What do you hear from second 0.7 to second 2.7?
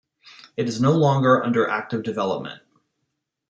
no longer under active development.